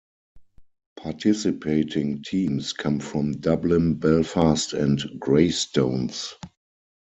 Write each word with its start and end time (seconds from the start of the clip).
Participating 0.95 2.23
teams 2.23 2.73
come 2.73 2.99
from 2.99 3.33
Dublin, 3.33 3.93
Belfast 3.99 4.73
and 4.73 4.99
Greystones. 5.19 6.33